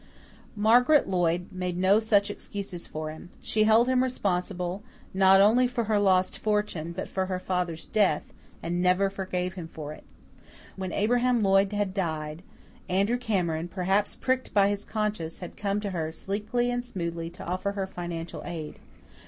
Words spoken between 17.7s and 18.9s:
her financial aid.